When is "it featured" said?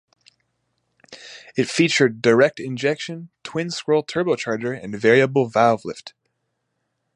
1.55-2.23